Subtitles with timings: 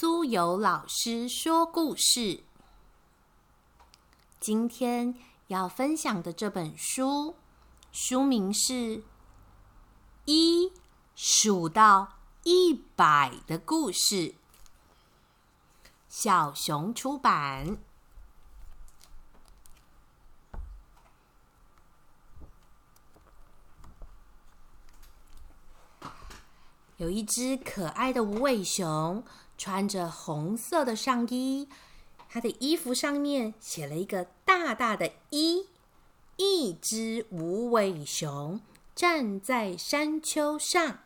[0.00, 2.42] 苏有老师说故事。
[4.40, 5.14] 今天
[5.48, 7.36] 要分享的这本书，
[7.92, 8.72] 书名是
[10.24, 10.72] 《一
[11.14, 14.14] 数到一百的故事》，
[16.08, 17.76] 小熊出版。
[26.96, 29.22] 有一只可爱的无尾熊，
[29.60, 31.68] 穿着红色的上衣，
[32.30, 35.66] 他的衣服上面写了一个大大的“一”。
[36.38, 38.62] 一只无尾熊
[38.94, 41.00] 站在山丘上。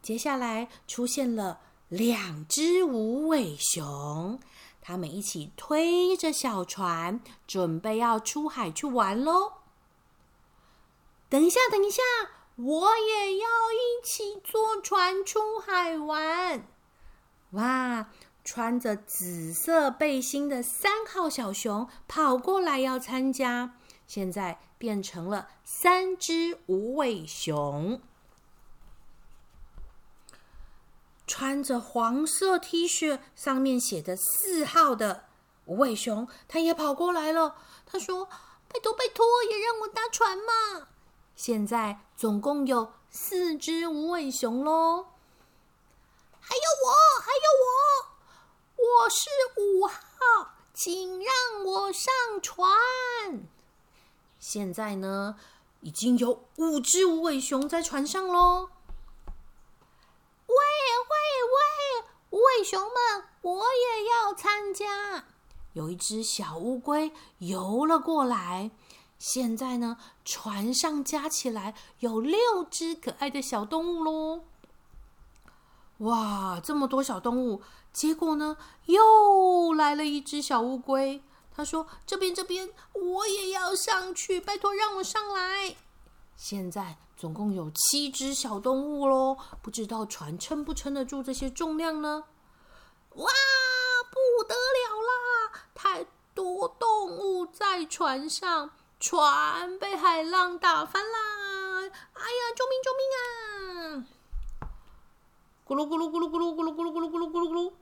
[0.00, 4.38] 接下来出现了两只无尾熊，
[4.80, 9.54] 它们一起推着小船，准备要出海去玩喽。
[11.28, 12.00] 等一下，等一下。
[12.56, 16.68] 我也要一起坐船出海玩！
[17.50, 18.10] 哇，
[18.44, 28.00] 穿着紫色背心的三号小熊跑过来要参加，现在变成了三只无尾熊。
[31.26, 35.24] 穿着黄色 T 恤，上面写着四号的
[35.64, 37.56] 无尾熊，他也跑过来了。
[37.84, 38.26] 他说
[38.68, 40.88] ：“拜托，拜托，也让我搭船嘛！”
[41.36, 45.06] 现在总共有四只无尾熊喽，
[46.40, 49.28] 还有我，还有我，我是
[49.60, 52.70] 五号，请让我上船。
[54.38, 55.36] 现在呢，
[55.80, 58.70] 已经有五只无尾熊在船上喽。
[60.46, 61.14] 喂喂
[61.52, 65.24] 喂，无尾熊们，我也要参加。
[65.72, 68.70] 有一只小乌龟游了过来。
[69.26, 74.44] 现在呢，船上加起来有六只可爱的小动物喽！
[76.00, 81.22] 哇，这么多小动物，结果呢，又来了一只小乌龟。
[81.50, 85.74] 他说：“这边，这边，我也要上去，拜托让我上来。”
[86.36, 92.24] 现在总共有七只小动物喽，不知道船撑不撑得住这些重量呢？
[93.14, 93.26] 哇，
[94.10, 95.62] 不得了啦！
[95.74, 98.72] 太多动物在船上。
[99.06, 101.82] 船被海浪打翻啦！
[101.82, 104.08] 哎呀，救命救命啊！
[105.66, 107.72] 咕噜咕噜咕噜咕噜咕噜咕噜咕噜咕噜咕噜咕噜。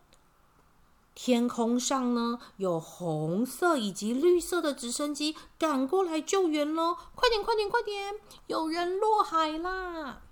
[1.15, 6.97] 天空上呢，有红色以及绿色的直升机赶过来救援喽！
[7.15, 8.17] 快点快点快点，
[8.49, 10.23] 有人落海啦！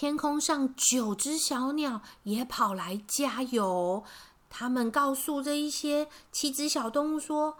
[0.00, 4.02] 天空上九只小鸟也跑来加油，
[4.48, 7.58] 他们告诉这一些七只小动物说：“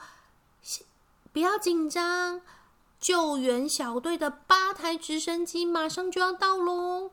[1.34, 2.40] 不要紧张，
[2.98, 7.10] 救援小队的八台直升机马上就要到喽！”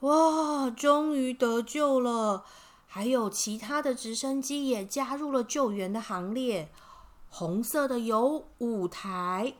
[0.00, 2.44] 哇，终于得救了！
[2.88, 6.72] 还有其他的直升机也加入了救援的行列。
[7.28, 9.54] 红色的有五台，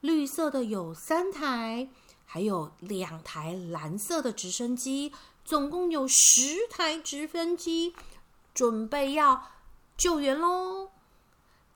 [0.00, 1.88] 绿色的有三台。
[2.34, 5.12] 还有两台蓝色的直升机，
[5.44, 7.94] 总共有十台直升机
[8.52, 9.52] 准备要
[9.96, 10.88] 救援喽。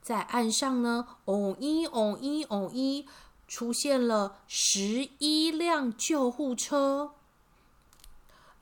[0.03, 3.07] 在岸上呢，哦一哦一哦一，
[3.47, 7.13] 出现了十一辆救护车。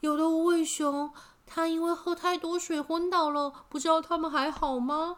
[0.00, 1.10] 有的无尾熊，
[1.46, 5.16] 它因为喝太多水昏倒了，不知道他们还好吗？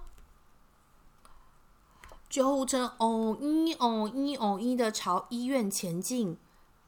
[2.31, 6.39] 救护车哦一哦一哦一的朝医院前进。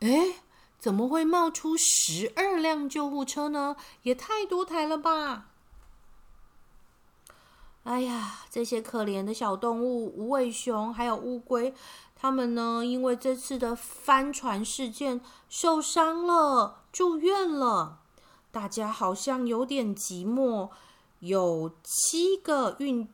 [0.00, 0.36] 哎，
[0.78, 3.76] 怎么会冒出十二辆救护车呢？
[4.02, 5.46] 也太多台了吧！
[7.84, 11.74] 哎呀，这些可怜的小动物，无尾熊还有乌龟，
[12.14, 18.00] 他们呢，因为这次的帆船事件受伤了，住院了。
[18.50, 20.70] 大家好像有点寂寞。
[21.20, 23.06] 有七个运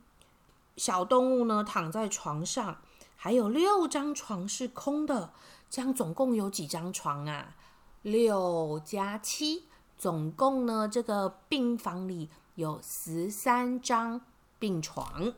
[0.77, 2.79] 小动物呢，躺在床上，
[3.17, 5.33] 还有六张床是空的。
[5.69, 7.57] 这样总共有几张床啊？
[8.03, 9.65] 六加七，
[9.99, 14.21] 总共呢，这个病房里有十三张
[14.61, 15.33] 病床。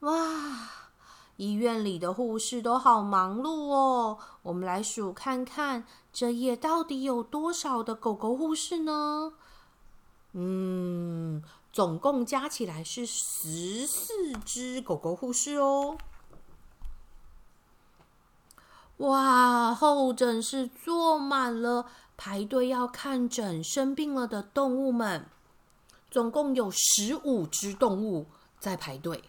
[0.00, 0.70] 哇，
[1.36, 4.18] 医院里的护士都好忙碌哦。
[4.42, 9.32] 我们来数看看，这页到底有多少的狗狗护士呢？
[10.32, 15.96] 嗯，总共加起来是十四只狗狗护士哦。
[18.98, 21.86] 哇，候诊室坐满了，
[22.16, 25.26] 排队要看诊生病了的动物们，
[26.10, 28.26] 总共有十五只动物
[28.58, 29.24] 在排队。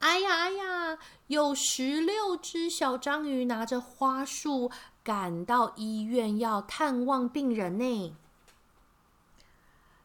[0.00, 0.98] 哎呀哎呀！
[1.28, 4.70] 有十六只小章鱼拿着花束
[5.02, 8.14] 赶到医院要探望病人呢。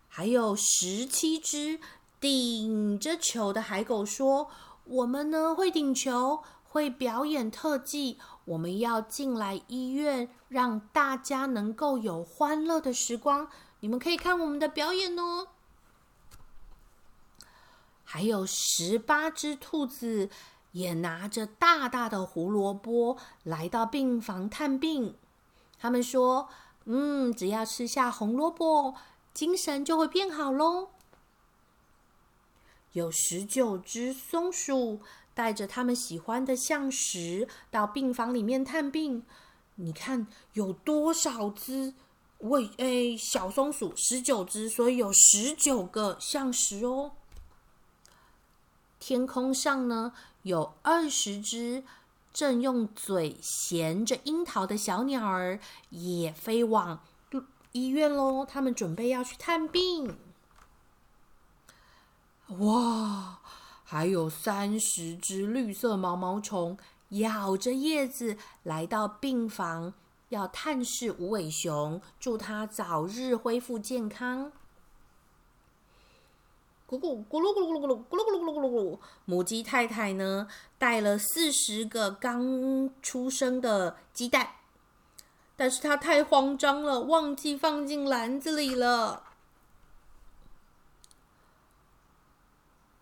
[0.10, 1.80] 还有十七只
[2.20, 4.50] 顶着球的海狗说
[4.84, 8.18] ：“我们呢会顶球，会表演特技。
[8.44, 13.48] 我们要进来医院，让大家能够有欢乐的时光。
[13.80, 15.48] 你们可以看我们的表演哦。”
[18.04, 20.30] 还有十八只兔子
[20.72, 25.16] 也拿着大大的胡萝卜来到病房探病。
[25.80, 26.50] 他们说
[26.86, 28.96] ：“嗯，只要吃下红萝卜，
[29.40, 30.90] 精神就会变好喽。”
[32.92, 35.00] 有十九只松鼠
[35.34, 39.24] 带着他们喜欢的橡石到病房里面探病。
[39.76, 41.94] 你看有多少只？
[42.40, 47.14] 喂，诶，小松鼠十九只，所以有十九个橡石哦。
[49.00, 51.86] 天空上呢，有二十只
[52.34, 57.02] 正用嘴衔着樱桃的小鸟儿，也飞往
[57.72, 58.46] 医院喽。
[58.46, 60.18] 他们准备要去探病。
[62.60, 63.40] 哇，
[63.84, 66.78] 还有三十只绿色毛毛虫
[67.10, 69.94] 咬着叶子来到病房，
[70.30, 74.52] 要探视无尾熊，祝他早日恢复健康。
[76.90, 80.48] 咕咕咕噜咕噜咕噜咕噜咕噜咕噜咕噜咕噜咕噜，母鸡太太呢
[80.80, 84.50] 带了四十个刚出生的鸡蛋，
[85.60, 89.24] 但是她太慌张了，忘记放进篮子里了。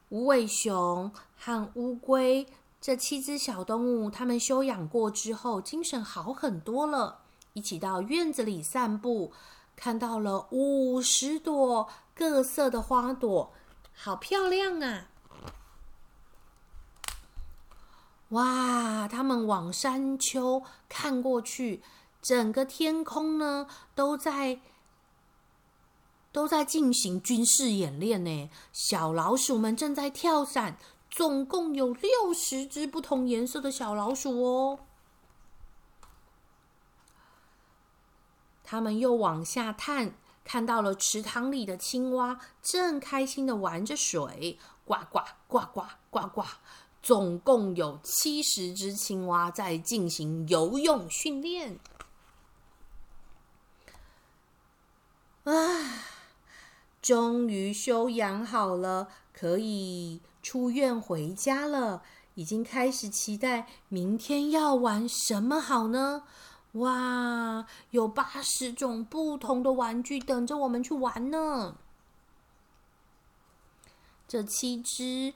[0.10, 2.48] 无尾熊和乌龟
[2.82, 7.20] 这七只小动物，它们休养过之后，精神好很多了，
[7.54, 9.32] 一起到院子里散步，
[9.76, 13.54] 看到了五十朵各色的花朵。
[13.94, 15.10] 好漂亮啊！
[18.30, 21.84] 哇，他们往山丘看过去，
[22.22, 24.60] 整个天空呢都在
[26.32, 28.50] 都在进行军事演练呢。
[28.72, 30.78] 小老鼠们正在跳伞，
[31.10, 34.80] 总共有六十只不同颜色的小老鼠哦。
[38.64, 40.14] 他们又往下探。
[40.44, 46.42] 看到了池塘里的青蛙，正开心的玩着水，呱呱呱呱呱呱。
[47.04, 51.78] 总共有七十只青蛙在进行游泳训练。
[55.48, 56.04] 啊，
[57.02, 62.04] 终于休养好了，可以出院回家了。
[62.36, 66.24] 已经开始期待明天要玩什么好呢？
[66.74, 71.78] 哇，有八十种不同的玩具等着我们去玩呢！
[74.28, 75.34] 这七只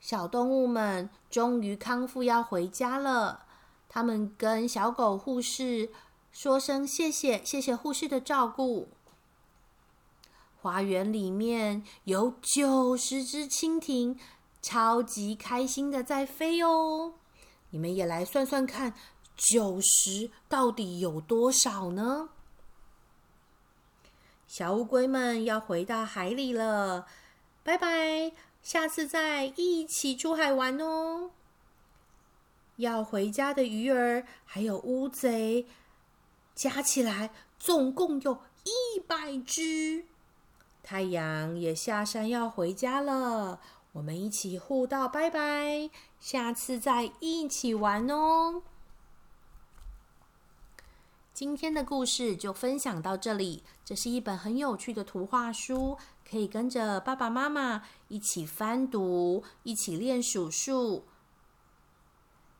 [0.00, 3.46] 小动物们终于康复，要回家了。
[3.88, 5.90] 他们跟小狗护士
[6.30, 8.88] 说声谢谢，谢谢护士的照顾。
[10.64, 14.18] 花园里面有九十只蜻蜓，
[14.62, 17.12] 超级开心的在飞哦！
[17.68, 18.94] 你们也来算算看。
[19.36, 22.30] 九十到底有多少呢？
[24.46, 27.06] 小乌龟们要回到海里了，
[27.62, 28.32] 拜拜！
[28.62, 31.32] 下次再一起出海玩哦。
[32.76, 35.66] 要回家的鱼儿还有乌贼，
[36.54, 40.06] 加起来总共有一百只。
[40.84, 43.58] 太阳也下山要回家了，
[43.92, 45.88] 我们一起互道拜拜，
[46.20, 48.62] 下次再一起玩哦。
[51.32, 53.64] 今天的故事就分享到这里。
[53.82, 55.96] 这是一本很有趣的图画书，
[56.28, 61.04] 可以跟着爸爸妈妈一起翻读，一起练数数。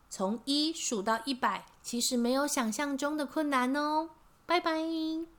[0.09, 4.09] 从一数到一百，其实没有想象中的困难哦。
[4.47, 5.34] 拜拜。